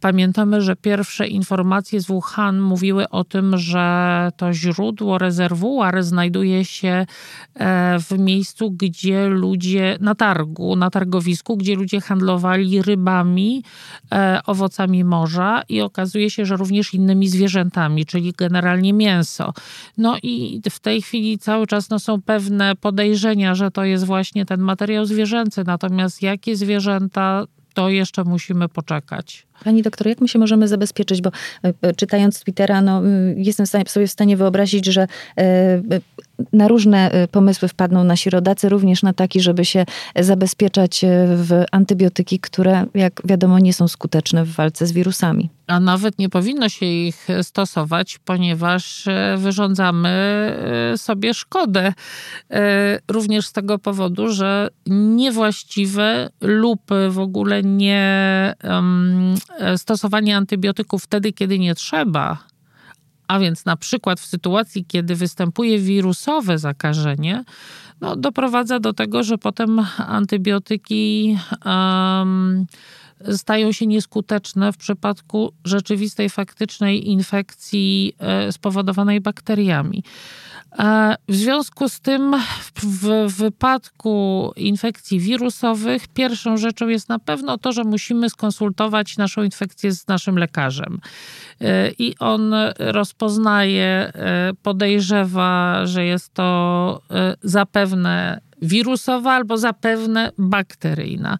Pamiętamy, 0.00 0.60
że 0.60 0.76
pierwsze 0.76 1.26
informacje 1.26 2.00
z 2.00 2.06
Wuhan 2.06 2.60
mówiły 2.60 3.08
o 3.08 3.24
tym, 3.24 3.58
że 3.58 4.30
to 4.36 4.52
źródło, 4.52 5.18
rezerwuar 5.18 6.02
znajduje 6.02 6.64
się 6.64 7.06
e, 7.54 7.98
w 7.98 8.18
miejscu, 8.18 8.70
gdzie 8.70 9.28
ludzie, 9.28 9.98
na 10.00 10.14
targu, 10.14 10.76
na 10.76 10.90
targowisku, 10.90 11.56
gdzie 11.56 11.76
ludzie 11.76 12.00
handlowali 12.00 12.82
rybami, 12.82 13.64
e, 14.12 14.40
owocami 14.46 15.04
morza 15.04 15.62
i 15.68 15.80
okazuje 15.80 16.30
się, 16.30 16.46
że 16.46 16.56
również 16.56 16.94
innymi 16.94 17.28
zwierzętami, 17.28 18.06
czyli 18.06 18.23
czyli 18.24 18.32
generalnie 18.36 18.92
mięso. 18.92 19.52
No 19.98 20.16
i 20.22 20.60
w 20.70 20.80
tej 20.80 21.02
chwili 21.02 21.38
cały 21.38 21.66
czas 21.66 21.90
no, 21.90 21.98
są 21.98 22.22
pewne 22.22 22.76
podejrzenia, 22.76 23.54
że 23.54 23.70
to 23.70 23.84
jest 23.84 24.04
właśnie 24.04 24.46
ten 24.46 24.60
materiał 24.60 25.06
zwierzęcy, 25.06 25.62
natomiast 25.66 26.22
jakie 26.22 26.56
zwierzęta, 26.56 27.44
to 27.74 27.88
jeszcze 27.88 28.24
musimy 28.24 28.68
poczekać. 28.68 29.46
Pani 29.64 29.82
doktor, 29.82 30.06
jak 30.06 30.20
my 30.20 30.28
się 30.28 30.38
możemy 30.38 30.68
zabezpieczyć? 30.68 31.20
Bo 31.20 31.30
e, 31.64 31.72
e, 31.82 31.94
czytając 31.94 32.40
Twittera, 32.40 32.82
no, 32.82 33.02
jestem 33.36 33.66
sobie 33.66 34.06
w 34.06 34.10
stanie 34.10 34.36
wyobrazić, 34.36 34.86
że 34.86 35.06
e, 35.38 35.82
na 36.52 36.68
różne 36.68 37.10
pomysły 37.30 37.68
wpadną 37.68 38.04
nasi 38.04 38.30
rodacy, 38.30 38.68
również 38.68 39.02
na 39.02 39.12
taki, 39.12 39.40
żeby 39.40 39.64
się 39.64 39.84
zabezpieczać 40.16 41.04
w 41.36 41.64
antybiotyki, 41.72 42.38
które, 42.38 42.86
jak 42.94 43.22
wiadomo, 43.24 43.58
nie 43.58 43.72
są 43.72 43.88
skuteczne 43.88 44.44
w 44.44 44.52
walce 44.52 44.86
z 44.86 44.92
wirusami. 44.92 45.50
A 45.66 45.80
nawet 45.80 46.18
nie 46.18 46.28
powinno 46.28 46.68
się 46.68 46.86
ich 46.86 47.28
stosować, 47.42 48.18
ponieważ 48.24 49.04
wyrządzamy 49.36 50.14
sobie 50.96 51.34
szkodę. 51.34 51.92
Również 53.08 53.46
z 53.46 53.52
tego 53.52 53.78
powodu, 53.78 54.32
że 54.32 54.68
niewłaściwe 54.86 56.30
lub 56.40 56.80
w 57.10 57.18
ogóle 57.18 57.62
nie 57.62 58.24
E, 59.58 59.78
stosowanie 59.78 60.36
antybiotyków 60.36 61.04
wtedy, 61.04 61.32
kiedy 61.32 61.58
nie 61.58 61.74
trzeba, 61.74 62.38
a 63.28 63.38
więc 63.38 63.64
na 63.64 63.76
przykład 63.76 64.20
w 64.20 64.26
sytuacji, 64.26 64.84
kiedy 64.84 65.14
występuje 65.14 65.78
wirusowe 65.78 66.58
zakażenie, 66.58 67.44
no, 68.00 68.16
doprowadza 68.16 68.80
do 68.80 68.92
tego, 68.92 69.22
że 69.22 69.38
potem 69.38 69.80
antybiotyki 69.98 71.38
um, 71.64 72.66
stają 73.32 73.72
się 73.72 73.86
nieskuteczne 73.86 74.72
w 74.72 74.76
przypadku 74.76 75.52
rzeczywistej, 75.64 76.30
faktycznej 76.30 77.08
infekcji 77.08 78.12
e, 78.18 78.52
spowodowanej 78.52 79.20
bakteriami. 79.20 80.02
W 81.28 81.34
związku 81.34 81.88
z 81.88 82.00
tym, 82.00 82.36
w 82.82 83.32
wypadku 83.36 84.52
infekcji 84.56 85.20
wirusowych, 85.20 86.08
pierwszą 86.08 86.56
rzeczą 86.56 86.88
jest 86.88 87.08
na 87.08 87.18
pewno 87.18 87.58
to, 87.58 87.72
że 87.72 87.84
musimy 87.84 88.30
skonsultować 88.30 89.16
naszą 89.16 89.42
infekcję 89.42 89.92
z 89.92 90.08
naszym 90.08 90.38
lekarzem. 90.38 91.00
E, 91.60 91.90
I 91.98 92.14
on 92.18 92.54
rozpoznaje, 92.78 93.86
e, 93.86 94.52
podejrzewa, 94.62 95.86
że 95.86 96.04
jest 96.04 96.34
to 96.34 97.02
zapewne 97.42 98.40
wirusowa 98.64 99.32
albo 99.32 99.58
zapewne 99.58 100.32
bakteryjna. 100.38 101.38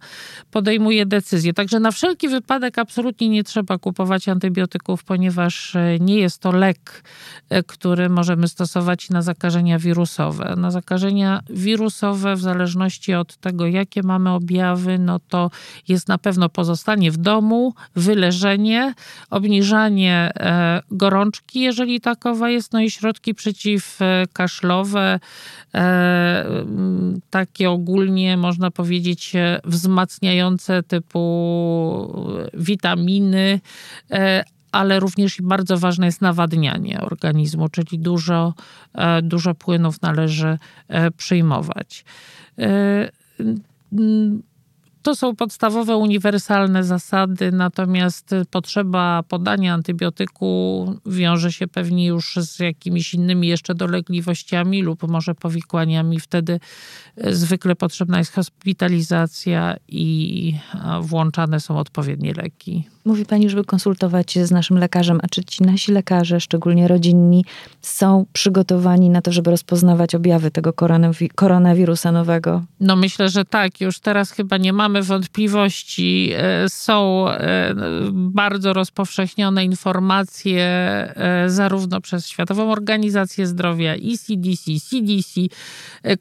Podejmuje 0.51 1.05
decyzję. 1.05 1.53
Także 1.53 1.79
na 1.79 1.91
wszelki 1.91 2.29
wypadek 2.29 2.79
absolutnie 2.79 3.29
nie 3.29 3.43
trzeba 3.43 3.77
kupować 3.77 4.29
antybiotyków, 4.29 5.03
ponieważ 5.03 5.75
e, 5.75 5.99
nie 5.99 6.19
jest 6.19 6.41
to 6.41 6.51
lek, 6.51 7.03
e, 7.49 7.63
który 7.63 8.09
możemy 8.09 8.47
stosować 8.47 9.09
na 9.09 9.21
zakażenia 9.21 9.79
wirusowe. 9.79 10.55
Na 10.57 10.71
zakażenia 10.71 11.39
wirusowe, 11.49 12.35
w 12.35 12.41
zależności 12.41 13.13
od 13.13 13.37
tego, 13.37 13.67
jakie 13.67 14.03
mamy 14.03 14.29
objawy, 14.29 14.99
no 14.99 15.19
to 15.19 15.51
jest 15.87 16.07
na 16.07 16.17
pewno 16.17 16.49
pozostanie 16.49 17.11
w 17.11 17.17
domu, 17.17 17.73
wyleżenie, 17.95 18.93
obniżanie 19.29 20.31
e, 20.35 20.81
gorączki, 20.91 21.59
jeżeli 21.59 22.01
takowa 22.01 22.49
jest, 22.49 22.73
no 22.73 22.81
i 22.81 22.91
środki 22.91 23.33
przeciwkaszlowe, 23.33 25.19
takie 27.29 27.69
ogólnie 27.69 28.37
można 28.37 28.71
powiedzieć 28.71 29.33
wzmacniające 29.63 30.83
typu 30.83 32.49
witaminy, 32.53 33.59
e, 34.11 34.43
ale 34.71 34.99
również 34.99 35.41
bardzo 35.41 35.77
ważne 35.77 36.05
jest 36.05 36.21
nawadnianie 36.21 37.01
organizmu, 37.01 37.69
czyli 37.69 37.99
dużo, 37.99 38.53
dużo 39.23 39.55
płynów 39.55 40.01
należy 40.01 40.57
przyjmować. 41.17 42.05
To 45.05 45.15
są 45.15 45.35
podstawowe, 45.35 45.97
uniwersalne 45.97 46.83
zasady, 46.83 47.51
natomiast 47.51 48.35
potrzeba 48.51 49.23
podania 49.23 49.73
antybiotyku 49.73 50.93
wiąże 51.05 51.51
się 51.51 51.67
pewnie 51.67 52.05
już 52.05 52.35
z 52.41 52.59
jakimiś 52.59 53.13
innymi 53.13 53.47
jeszcze 53.47 53.75
dolegliwościami 53.75 54.81
lub 54.81 55.03
może 55.07 55.35
powikłaniami. 55.35 56.19
Wtedy 56.19 56.59
zwykle 57.17 57.75
potrzebna 57.75 58.17
jest 58.17 58.33
hospitalizacja 58.33 59.75
i 59.87 60.55
włączane 61.01 61.59
są 61.59 61.79
odpowiednie 61.79 62.33
leki. 62.33 62.94
Mówi 63.05 63.25
Pani, 63.25 63.49
żeby 63.49 63.63
konsultować 63.63 64.31
się 64.31 64.45
z 64.45 64.51
naszym 64.51 64.77
lekarzem. 64.77 65.19
A 65.23 65.27
czy 65.27 65.43
ci 65.43 65.63
nasi 65.63 65.91
lekarze, 65.91 66.39
szczególnie 66.39 66.87
rodzinni, 66.87 67.45
są 67.81 68.25
przygotowani 68.33 69.09
na 69.09 69.21
to, 69.21 69.31
żeby 69.31 69.51
rozpoznawać 69.51 70.15
objawy 70.15 70.51
tego 70.51 70.73
koronawirusa 71.35 72.11
nowego? 72.11 72.63
No 72.79 72.95
myślę, 72.95 73.29
że 73.29 73.45
tak. 73.45 73.81
Już 73.81 73.99
teraz 73.99 74.31
chyba 74.31 74.57
nie 74.57 74.73
mamy 74.73 75.03
wątpliwości. 75.03 76.31
E, 76.35 76.69
są 76.69 77.29
e, 77.29 77.75
bardzo 78.11 78.73
rozpowszechnione 78.73 79.65
informacje 79.65 80.63
e, 80.63 81.45
zarówno 81.47 82.01
przez 82.01 82.27
Światową 82.27 82.71
Organizację 82.71 83.47
Zdrowia 83.47 83.95
i 83.95 84.17
CDC, 84.17 84.71
CDC, 84.89 85.41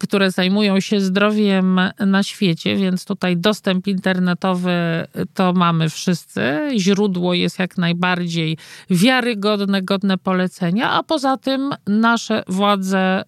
które 0.00 0.30
zajmują 0.30 0.80
się 0.80 1.00
zdrowiem 1.00 1.80
na 2.06 2.22
świecie, 2.22 2.76
więc 2.76 3.04
tutaj 3.04 3.36
dostęp 3.36 3.86
internetowy 3.86 4.72
to 5.34 5.52
mamy 5.52 5.88
wszyscy 5.88 6.73
źródło 6.80 7.34
jest 7.34 7.58
jak 7.58 7.78
najbardziej 7.78 8.56
wiarygodne, 8.90 9.82
godne 9.82 10.18
polecenia, 10.18 10.90
a 10.90 11.02
poza 11.02 11.36
tym 11.36 11.70
nasze 11.86 12.42
władze, 12.48 13.22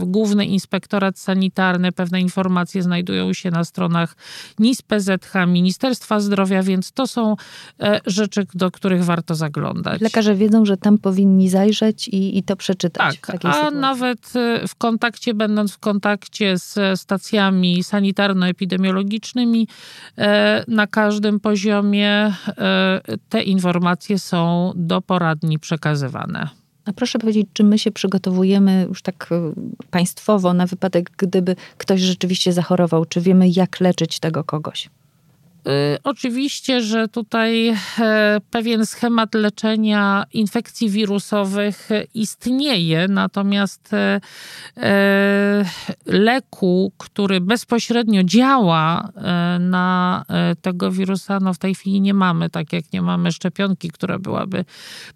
yy, 0.00 0.06
Główny 0.06 0.46
Inspektorat 0.46 1.18
Sanitarny, 1.18 1.92
pewne 1.92 2.20
informacje 2.20 2.82
znajdują 2.82 3.32
się 3.32 3.50
na 3.50 3.64
stronach 3.64 4.16
NIS 4.58 4.82
PZH, 4.82 5.34
Ministerstwa 5.46 6.20
Zdrowia, 6.20 6.62
więc 6.62 6.92
to 6.92 7.06
są 7.06 7.36
yy, 7.78 7.86
rzeczy, 8.06 8.46
do 8.54 8.70
których 8.70 9.04
warto 9.04 9.34
zaglądać. 9.34 10.00
Lekarze 10.00 10.34
wiedzą, 10.34 10.64
że 10.64 10.76
tam 10.76 10.98
powinni 10.98 11.48
zajrzeć 11.48 12.08
i, 12.08 12.38
i 12.38 12.42
to 12.42 12.56
przeczytać. 12.56 13.20
Tak, 13.20 13.30
a 13.30 13.32
sytuacji. 13.32 13.78
nawet 13.78 14.36
e, 14.36 14.68
w 14.68 14.74
kontakcie, 14.74 15.34
będąc 15.34 15.72
w 15.72 15.78
kontakcie 15.78 16.58
z 16.58 17.00
stacjami 17.00 17.84
sanitarno-epidemiologicznymi 17.84 19.68
na 20.68 20.86
każdym 20.86 21.40
poziomie 21.40 22.12
E, 22.12 22.32
te 23.28 23.42
informacje 23.42 24.18
są 24.18 24.72
do 24.76 25.02
poradni 25.02 25.58
przekazywane. 25.58 26.48
A 26.84 26.92
proszę 26.92 27.18
powiedzieć, 27.18 27.46
czy 27.52 27.64
my 27.64 27.78
się 27.78 27.90
przygotowujemy 27.90 28.86
już 28.88 29.02
tak 29.02 29.28
e, 29.32 29.52
państwowo 29.90 30.54
na 30.54 30.66
wypadek, 30.66 31.10
gdyby 31.16 31.56
ktoś 31.78 32.00
rzeczywiście 32.00 32.52
zachorował? 32.52 33.04
Czy 33.04 33.20
wiemy, 33.20 33.48
jak 33.48 33.80
leczyć 33.80 34.18
tego 34.20 34.44
kogoś? 34.44 34.90
Y, 35.66 35.98
oczywiście, 36.04 36.80
że 36.80 37.08
tutaj 37.08 37.68
e, 37.68 37.76
pewien 38.50 38.86
schemat 38.86 39.34
leczenia 39.34 40.24
infekcji 40.32 40.90
wirusowych 40.90 41.88
istnieje, 42.14 43.08
natomiast 43.08 43.94
e, 43.94 44.20
e, 44.76 45.64
leku, 46.06 46.92
który 46.98 47.40
bezpośrednio 47.40 48.22
działa 48.24 49.12
na 49.60 50.24
tego 50.62 50.90
wirusa, 50.90 51.38
no 51.40 51.54
w 51.54 51.58
tej 51.58 51.74
chwili 51.74 52.00
nie 52.00 52.14
mamy, 52.14 52.50
tak 52.50 52.72
jak 52.72 52.92
nie 52.92 53.02
mamy 53.02 53.32
szczepionki, 53.32 53.90
która 53.90 54.18
byłaby 54.18 54.64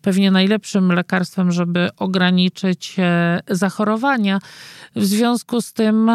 pewnie 0.03 0.31
najlepszym 0.31 0.93
lekarstwem, 0.93 1.53
żeby 1.53 1.89
ograniczyć 1.97 2.97
zachorowania. 3.49 4.39
W 4.97 5.05
związku 5.05 5.61
z 5.61 5.73
tym, 5.73 6.11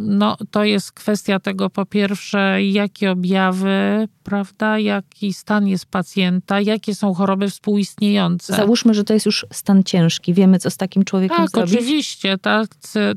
no, 0.00 0.36
to 0.50 0.64
jest 0.64 0.92
kwestia 0.92 1.40
tego 1.40 1.70
po 1.70 1.86
pierwsze, 1.86 2.57
jakie 2.60 3.10
objawy, 3.10 4.08
prawda, 4.22 4.78
jaki 4.78 5.32
stan 5.32 5.68
jest 5.68 5.86
pacjenta, 5.86 6.60
jakie 6.60 6.94
są 6.94 7.14
choroby 7.14 7.50
współistniejące. 7.50 8.54
Załóżmy, 8.56 8.94
że 8.94 9.04
to 9.04 9.14
jest 9.14 9.26
już 9.26 9.46
stan 9.52 9.82
ciężki. 9.84 10.34
Wiemy, 10.34 10.58
co 10.58 10.70
z 10.70 10.76
takim 10.76 11.04
człowiekiem 11.04 11.36
tak, 11.36 11.50
zrobić. 11.50 11.74
oczywiście. 11.74 12.38
Tak, 12.38 12.68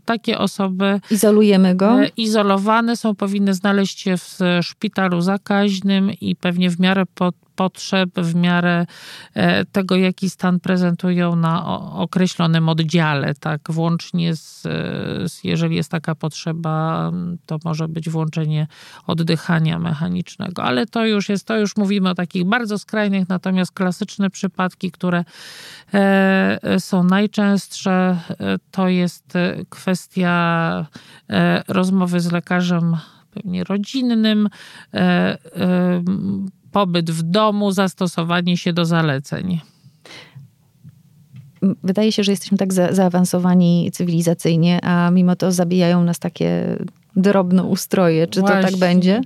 takie 0.05 0.37
osoby... 0.37 1.01
Izolujemy 1.11 1.75
go? 1.75 2.01
E, 2.01 2.07
izolowane 2.17 2.97
są, 2.97 3.15
powinny 3.15 3.53
znaleźć 3.53 3.99
się 3.99 4.17
w 4.17 4.39
szpitalu 4.61 5.21
zakaźnym 5.21 6.11
i 6.21 6.35
pewnie 6.35 6.69
w 6.69 6.79
miarę 6.79 7.03
pod 7.15 7.35
potrzeb, 7.55 8.09
w 8.15 8.35
miarę 8.35 8.85
e, 9.33 9.65
tego, 9.65 9.95
jaki 9.95 10.29
stan 10.29 10.59
prezentują 10.59 11.35
na 11.35 11.65
określonym 11.93 12.69
oddziale, 12.69 13.35
tak, 13.35 13.61
włącznie 13.69 14.35
z, 14.35 14.61
z, 15.31 15.43
jeżeli 15.43 15.75
jest 15.75 15.91
taka 15.91 16.15
potrzeba, 16.15 17.11
to 17.45 17.57
może 17.65 17.87
być 17.87 18.09
włączenie 18.09 18.67
oddychania 19.07 19.79
mechanicznego, 19.79 20.63
ale 20.63 20.85
to 20.85 21.05
już 21.05 21.29
jest, 21.29 21.47
to 21.47 21.57
już 21.57 21.77
mówimy 21.77 22.09
o 22.09 22.15
takich 22.15 22.45
bardzo 22.45 22.77
skrajnych, 22.77 23.29
natomiast 23.29 23.71
klasyczne 23.71 24.29
przypadki, 24.29 24.91
które 24.91 25.25
e, 25.93 26.79
są 26.79 27.03
najczęstsze, 27.03 28.19
e, 28.29 28.57
to 28.71 28.87
jest 28.87 29.33
kwestia 29.69 30.85
rozmowy 31.67 32.19
z 32.19 32.31
lekarzem 32.31 32.97
pewnie 33.33 33.63
rodzinnym, 33.63 34.49
pobyt 36.71 37.11
w 37.11 37.23
domu, 37.23 37.71
zastosowanie 37.71 38.57
się 38.57 38.73
do 38.73 38.85
zaleceń. 38.85 39.59
Wydaje 41.83 42.11
się, 42.11 42.23
że 42.23 42.31
jesteśmy 42.31 42.57
tak 42.57 42.73
za, 42.73 42.93
zaawansowani 42.93 43.89
cywilizacyjnie, 43.93 44.79
a 44.83 45.11
mimo 45.11 45.35
to 45.35 45.51
zabijają 45.51 46.03
nas 46.03 46.19
takie 46.19 46.77
drobne 47.15 47.63
ustroje. 47.63 48.27
Czy 48.27 48.39
Właśnie. 48.39 48.61
to 48.61 48.67
tak 48.67 48.77
będzie? 48.77 49.21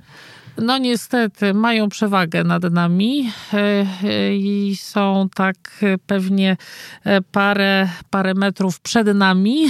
No 0.58 0.78
niestety 0.78 1.54
mają 1.54 1.88
przewagę 1.88 2.44
nad 2.44 2.62
nami 2.62 3.32
e, 3.52 3.86
e, 4.04 4.36
i 4.36 4.76
są 4.76 5.28
tak 5.34 5.84
pewnie 6.06 6.56
e, 7.04 7.22
parę, 7.22 7.88
parę 8.10 8.34
metrów 8.34 8.80
przed 8.80 9.06
nami 9.14 9.66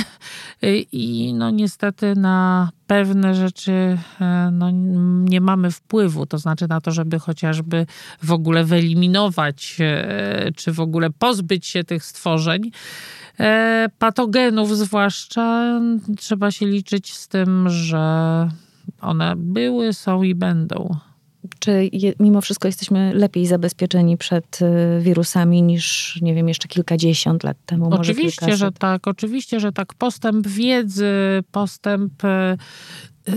i 0.93 1.35
no 1.35 1.51
niestety 1.51 2.15
na 2.17 2.71
pewne 2.87 3.35
rzeczy 3.35 3.99
no, 4.53 4.71
nie 5.25 5.41
mamy 5.41 5.71
wpływu, 5.71 6.27
to 6.27 6.39
znaczy 6.39 6.69
na 6.69 6.81
to, 6.81 6.91
żeby 6.91 7.19
chociażby 7.19 7.87
w 8.23 8.33
ogóle 8.33 8.65
wyeliminować, 8.65 9.79
czy 10.57 10.73
w 10.73 10.81
ogóle 10.81 11.11
pozbyć 11.11 11.67
się 11.67 11.85
tych 11.85 12.05
stworzeń. 12.05 12.71
Patogenów 13.99 14.77
zwłaszcza 14.77 15.81
trzeba 16.19 16.51
się 16.51 16.67
liczyć 16.67 17.15
z 17.15 17.29
tym, 17.29 17.69
że 17.69 18.49
one 19.01 19.35
były, 19.37 19.93
są 19.93 20.23
i 20.23 20.35
będą. 20.35 20.97
Czy 21.59 21.89
je, 21.93 22.13
mimo 22.21 22.41
wszystko 22.41 22.69
jesteśmy 22.69 23.15
lepiej 23.15 23.47
zabezpieczeni 23.47 24.17
przed 24.17 24.59
y, 24.63 25.01
wirusami 25.01 25.63
niż, 25.63 26.19
nie 26.23 26.35
wiem, 26.35 26.49
jeszcze 26.49 26.69
kilkadziesiąt 26.69 27.45
lat 27.45 27.57
temu? 27.67 27.89
Oczywiście, 27.95 28.57
że 28.57 28.73
tak. 28.73 29.07
Oczywiście, 29.09 29.61
że 29.61 29.73
tak. 29.73 29.95
Postęp 29.95 30.47
wiedzy, 30.47 31.13
postęp. 31.53 32.13
Yy, 33.29 33.37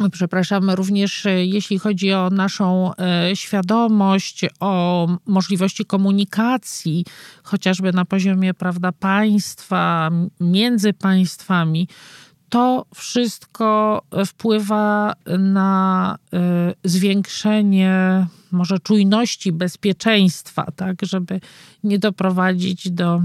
yy, 0.00 0.10
przepraszam, 0.10 0.70
również 0.70 1.26
jeśli 1.36 1.78
chodzi 1.78 2.12
o 2.12 2.30
naszą 2.30 2.90
świadomość, 3.34 4.44
o 4.60 5.08
możliwości 5.26 5.84
komunikacji, 5.84 7.04
chociażby 7.42 7.92
na 7.92 8.04
poziomie 8.04 8.54
prawda, 8.54 8.92
państwa, 8.92 10.10
między 10.40 10.92
państwami, 10.92 11.88
to 12.52 12.86
wszystko 12.94 14.02
wpływa 14.26 15.14
na 15.38 16.18
y, 16.34 16.38
zwiększenie 16.84 18.26
może 18.50 18.78
czujności 18.78 19.52
bezpieczeństwa, 19.52 20.66
tak, 20.76 20.96
żeby 21.02 21.40
nie 21.84 21.98
doprowadzić 21.98 22.90
do 22.90 23.22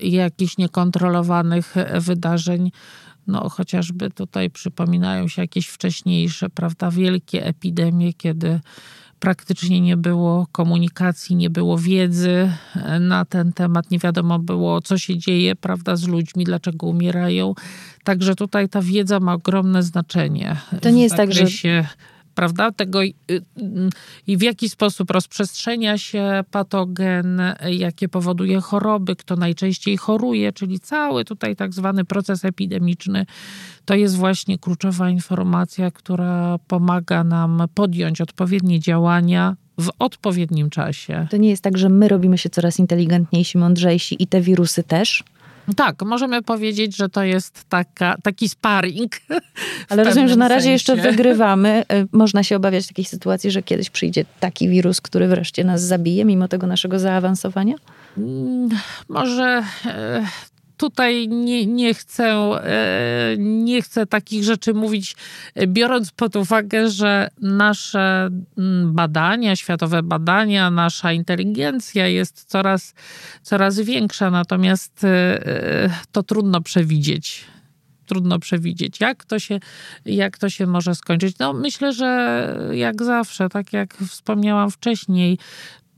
y, 0.00 0.08
jakichś 0.08 0.58
niekontrolowanych 0.58 1.74
wydarzeń. 2.00 2.70
No, 3.26 3.48
chociażby 3.48 4.10
tutaj 4.10 4.50
przypominają 4.50 5.28
się 5.28 5.42
jakieś 5.42 5.66
wcześniejsze, 5.66 6.50
prawda, 6.50 6.90
wielkie 6.90 7.46
epidemie, 7.46 8.12
kiedy 8.14 8.60
praktycznie 9.20 9.80
nie 9.80 9.96
było 9.96 10.46
komunikacji, 10.52 11.36
nie 11.36 11.50
było 11.50 11.78
wiedzy 11.78 12.52
na 13.00 13.24
ten 13.24 13.52
temat, 13.52 13.90
nie 13.90 13.98
wiadomo 13.98 14.38
było, 14.38 14.80
co 14.80 14.98
się 14.98 15.18
dzieje, 15.18 15.56
prawda, 15.56 15.96
z 15.96 16.08
ludźmi, 16.08 16.44
dlaczego 16.44 16.86
umierają. 16.86 17.54
Także 18.04 18.34
tutaj 18.34 18.68
ta 18.68 18.82
wiedza 18.82 19.20
ma 19.20 19.32
ogromne 19.34 19.82
znaczenie. 19.82 20.56
To 20.82 20.90
nie 20.90 21.02
jest 21.02 21.16
tak, 21.16 21.32
że 21.32 21.44
prawda, 22.38 22.72
tego 22.72 23.02
i 24.26 24.36
w 24.36 24.42
jaki 24.42 24.68
sposób 24.68 25.10
rozprzestrzenia 25.10 25.98
się 25.98 26.44
patogen, 26.50 27.42
jakie 27.70 28.08
powoduje 28.08 28.60
choroby, 28.60 29.16
kto 29.16 29.36
najczęściej 29.36 29.96
choruje, 29.96 30.52
czyli 30.52 30.80
cały 30.80 31.24
tutaj 31.24 31.56
tak 31.56 31.74
zwany 31.74 32.04
proces 32.04 32.44
epidemiczny, 32.44 33.26
to 33.84 33.94
jest 33.94 34.16
właśnie 34.16 34.58
kluczowa 34.58 35.10
informacja, 35.10 35.90
która 35.90 36.58
pomaga 36.68 37.24
nam 37.24 37.62
podjąć 37.74 38.20
odpowiednie 38.20 38.80
działania 38.80 39.56
w 39.78 39.90
odpowiednim 39.98 40.70
czasie. 40.70 41.26
To 41.30 41.36
nie 41.36 41.50
jest 41.50 41.62
tak, 41.62 41.78
że 41.78 41.88
my 41.88 42.08
robimy 42.08 42.38
się 42.38 42.50
coraz 42.50 42.78
inteligentniejsi, 42.78 43.58
mądrzejsi 43.58 44.22
i 44.22 44.26
te 44.26 44.40
wirusy 44.40 44.82
też? 44.82 45.24
Tak, 45.76 46.02
możemy 46.02 46.42
powiedzieć, 46.42 46.96
że 46.96 47.08
to 47.08 47.22
jest 47.22 47.64
taka, 47.68 48.16
taki 48.22 48.48
sparring. 48.48 49.12
Ale 49.88 50.04
rozumiem, 50.04 50.28
że 50.28 50.36
na 50.36 50.48
razie 50.48 50.60
sensie. 50.60 50.72
jeszcze 50.72 50.96
wygrywamy. 50.96 51.84
Y, 51.92 52.06
można 52.12 52.42
się 52.42 52.56
obawiać 52.56 52.86
takiej 52.86 53.04
sytuacji, 53.04 53.50
że 53.50 53.62
kiedyś 53.62 53.90
przyjdzie 53.90 54.24
taki 54.40 54.68
wirus, 54.68 55.00
który 55.00 55.28
wreszcie 55.28 55.64
nas 55.64 55.82
zabije, 55.82 56.24
mimo 56.24 56.48
tego 56.48 56.66
naszego 56.66 56.98
zaawansowania? 56.98 57.74
Mm, 58.18 58.68
może 59.08 59.62
e, 59.84 60.26
tutaj 60.78 61.28
nie, 61.28 61.66
nie, 61.66 61.94
chcę, 61.94 62.24
e, 62.24 63.36
nie 63.38 63.82
chcę 63.82 64.06
takich 64.06 64.44
rzeczy 64.44 64.74
mówić, 64.74 65.16
biorąc 65.66 66.10
pod 66.10 66.36
uwagę, 66.36 66.90
że 66.90 67.28
nasze 67.40 68.30
mm, 68.58 68.94
badania, 68.94 69.56
światowe 69.56 70.02
badania, 70.02 70.70
nasza 70.70 71.12
inteligencja 71.12 72.06
jest 72.06 72.44
coraz, 72.44 72.94
coraz 73.42 73.80
większa, 73.80 74.30
natomiast 74.30 75.04
e, 75.04 75.90
to 76.12 76.22
trudno 76.22 76.60
przewidzieć 76.60 77.44
trudno 78.08 78.38
przewidzieć, 78.38 79.00
jak 79.00 79.24
to, 79.24 79.38
się, 79.38 79.60
jak 80.04 80.38
to 80.38 80.50
się 80.50 80.66
może 80.66 80.94
skończyć. 80.94 81.38
No, 81.38 81.52
myślę, 81.52 81.92
że 81.92 82.56
jak 82.72 83.02
zawsze, 83.02 83.48
tak 83.48 83.72
jak 83.72 83.94
wspomniałam 83.94 84.70
wcześniej, 84.70 85.38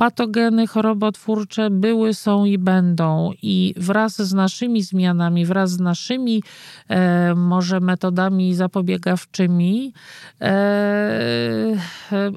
patogeny 0.01 0.67
chorobotwórcze 0.67 1.71
były, 1.71 2.15
są 2.15 2.45
i 2.45 2.59
będą. 2.59 3.33
I 3.43 3.75
wraz 3.77 4.23
z 4.23 4.35
naszymi 4.35 4.83
zmianami, 4.83 5.47
wraz 5.47 5.71
z 5.71 5.81
naszymi 5.81 6.43
e, 6.89 7.35
może 7.35 7.81
metodami 7.81 8.55
zapobiegawczymi, 8.55 9.93
e, 10.41 10.51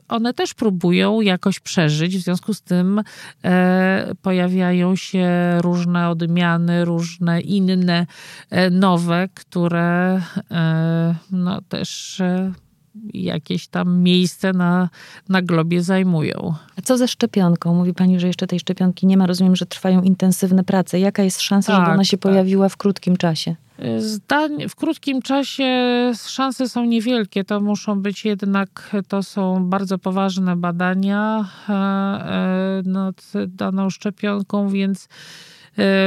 one 0.08 0.34
też 0.34 0.54
próbują 0.54 1.21
jakoś 1.21 1.60
przeżyć. 1.60 2.17
W 2.17 2.21
związku 2.23 2.54
z 2.54 2.62
tym 2.62 3.02
e, 3.43 4.12
pojawiają 4.21 4.95
się 4.95 5.28
różne 5.62 6.10
odmiany, 6.10 6.86
różne 6.86 7.41
inne, 7.41 8.06
e, 8.49 8.69
nowe, 8.69 9.30
które 9.34 10.21
e, 10.52 11.15
no, 11.32 11.62
też 11.62 12.19
e, 12.21 12.52
jakieś 13.13 13.67
tam 13.67 13.99
miejsce 13.99 14.53
na, 14.53 14.89
na 15.29 15.41
globie 15.41 15.84
zajmują. 15.84 16.53
A 16.77 16.82
co 16.82 16.97
ze 16.97 17.08
szczepionką? 17.08 17.75
Mówi 17.75 17.93
pani, 17.93 18.19
że 18.19 18.27
jeszcze 18.27 18.47
tej 18.47 18.60
szczepionki 18.60 19.08
nie 19.08 19.17
ma. 19.17 19.27
Rozumiem, 19.27 19.56
że 19.56 19.65
trwają 19.65 20.01
intensywne 20.01 20.63
prace. 20.63 20.99
Jaka 20.99 21.23
jest 21.23 21.41
szansa, 21.41 21.71
tak, 21.71 21.82
żeby 21.82 21.93
ona 21.93 22.03
się 22.03 22.17
tak. 22.17 22.32
pojawiła 22.32 22.69
w 22.69 22.77
krótkim 22.77 23.17
czasie? 23.17 23.56
Zdań, 23.97 24.69
w 24.69 24.75
krótkim 24.75 25.21
czasie 25.21 25.65
szanse 26.27 26.69
są 26.69 26.86
niewielkie. 26.86 27.43
To 27.43 27.60
muszą 27.62 28.01
być 28.01 28.25
jednak, 28.25 28.95
to 29.08 29.23
są 29.23 29.69
bardzo 29.69 29.97
poważne 29.97 30.56
badania 30.56 31.49
e, 31.69 31.73
e, 31.73 32.82
nad 32.86 33.32
daną 33.47 33.89
szczepionką, 33.89 34.69
więc 34.69 35.08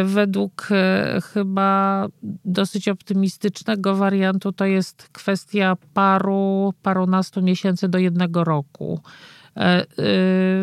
według 0.05 0.68
e, 0.70 1.20
chyba 1.33 2.07
dosyć 2.44 2.88
optymistycznego 2.88 3.96
wariantu 3.96 4.52
to 4.52 4.64
jest 4.64 5.09
kwestia 5.12 5.76
paru, 5.94 6.74
parunastu 6.83 7.42
miesięcy 7.42 7.88
do 7.88 7.98
jednego 7.98 8.44
roku. 8.44 9.00
E, 9.57 9.83
y, 9.83 9.87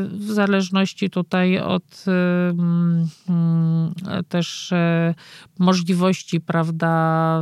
w 0.07 0.31
zależności 0.31 1.09
tutaj 1.09 1.59
od 1.59 2.05
mm, 2.07 3.07
też 4.29 4.71
e, 4.71 5.15
możliwości, 5.59 6.41
prawda, 6.41 6.93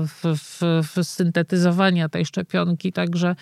w, 0.08 0.38
w, 0.38 0.62
w 0.88 1.04
syntetyzowania 1.04 2.10
tej 2.10 2.26
szczepionki, 2.26 2.94
także, 2.94 3.36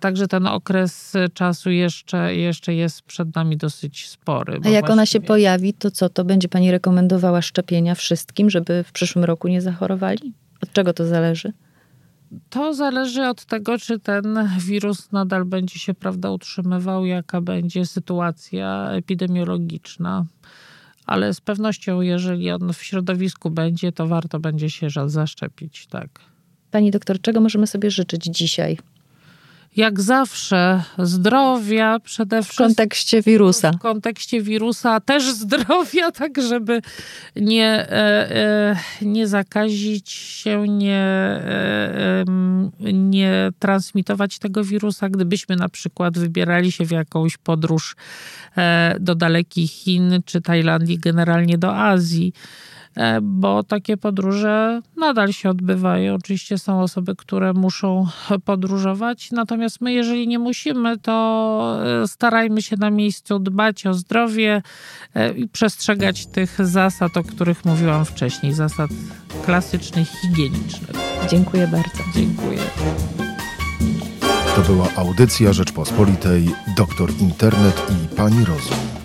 także 0.00 0.28
ten 0.28 0.46
okres 0.46 1.12
czasu 1.34 1.70
jeszcze, 1.70 2.34
jeszcze 2.34 2.74
jest 2.74 3.02
przed 3.02 3.34
nami 3.34 3.56
dosyć 3.56 4.08
spory. 4.08 4.60
A 4.64 4.68
jak 4.68 4.90
ona 4.90 5.06
się 5.06 5.20
pojawi, 5.20 5.74
to 5.74 5.90
co, 5.90 6.08
to 6.08 6.24
będzie 6.24 6.48
pani 6.48 6.70
rekomendowała 6.70 7.42
szczepienia 7.42 7.94
wszystkim, 7.94 8.50
żeby 8.50 8.84
w 8.84 8.92
przyszłym 8.92 9.24
roku 9.24 9.48
nie 9.48 9.62
zachorowali? 9.62 10.32
Od 10.62 10.72
czego 10.72 10.92
to 10.92 11.06
zależy? 11.06 11.52
To 12.50 12.74
zależy 12.74 13.26
od 13.26 13.44
tego, 13.44 13.78
czy 13.78 13.98
ten 13.98 14.48
wirus 14.58 15.12
nadal 15.12 15.44
będzie 15.44 15.78
się 15.78 15.94
prawda, 15.94 16.30
utrzymywał, 16.30 17.06
jaka 17.06 17.40
będzie 17.40 17.86
sytuacja 17.86 18.90
epidemiologiczna. 18.90 20.24
Ale 21.06 21.34
z 21.34 21.40
pewnością, 21.40 22.00
jeżeli 22.00 22.50
on 22.50 22.72
w 22.72 22.82
środowisku 22.82 23.50
będzie, 23.50 23.92
to 23.92 24.06
warto 24.06 24.40
będzie 24.40 24.70
się 24.70 24.88
zaszczepić, 25.06 25.86
tak. 25.86 26.20
Pani 26.70 26.90
doktor, 26.90 27.20
czego 27.20 27.40
możemy 27.40 27.66
sobie 27.66 27.90
życzyć 27.90 28.24
dzisiaj? 28.24 28.78
Jak 29.78 30.00
zawsze 30.00 30.82
zdrowia 30.98 32.00
przede 32.00 32.42
wszystkim. 32.42 32.66
W 32.66 32.68
kontekście 32.68 33.22
wirusa. 33.22 33.72
W 33.72 33.78
kontekście 33.78 34.42
wirusa 34.42 35.00
też 35.00 35.32
zdrowia, 35.32 36.12
tak 36.20 36.42
żeby 36.42 36.80
nie, 37.36 37.66
e, 37.66 38.36
e, 38.36 38.76
nie 39.02 39.26
zakazić 39.26 40.10
się, 40.10 40.68
nie, 40.68 41.00
e, 41.00 42.24
nie 42.92 43.50
transmitować 43.58 44.38
tego 44.38 44.64
wirusa. 44.64 45.08
Gdybyśmy 45.08 45.56
na 45.56 45.68
przykład 45.68 46.18
wybierali 46.18 46.72
się 46.72 46.84
w 46.84 46.90
jakąś 46.90 47.36
podróż 47.36 47.96
do 49.00 49.14
dalekich 49.14 49.70
Chin 49.70 50.20
czy 50.24 50.40
Tajlandii, 50.40 50.98
generalnie 50.98 51.58
do 51.58 51.76
Azji, 51.76 52.32
bo 53.22 53.62
takie 53.62 53.96
podróże 53.96 54.80
nadal 54.96 55.32
się 55.32 55.50
odbywają. 55.50 56.14
Oczywiście 56.14 56.58
są 56.58 56.80
osoby, 56.80 57.16
które 57.16 57.52
muszą 57.52 58.06
podróżować, 58.44 59.30
natomiast 59.30 59.80
my, 59.80 59.92
jeżeli 59.92 60.28
nie 60.28 60.38
musimy, 60.38 60.98
to 60.98 61.78
e, 62.02 62.08
starajmy 62.08 62.62
się 62.62 62.76
na 62.76 62.90
miejscu 62.90 63.38
dbać 63.38 63.86
o 63.86 63.94
zdrowie 63.94 64.62
e, 65.14 65.32
i 65.32 65.48
przestrzegać 65.48 66.26
tych 66.26 66.66
zasad, 66.66 67.16
o 67.16 67.22
których 67.22 67.64
mówiłam 67.64 68.04
wcześniej, 68.04 68.52
zasad 68.52 68.90
klasycznych, 69.44 70.08
higienicznych. 70.08 70.96
Dziękuję 71.30 71.66
bardzo. 71.66 71.98
Dziękuję. 72.14 72.60
To 74.56 74.60
była 74.62 74.88
audycja 74.96 75.52
Rzeczpospolitej, 75.52 76.48
doktor 76.76 77.10
Internet 77.20 77.82
i 77.90 78.16
Pani 78.16 78.44
Rozum. 78.44 78.97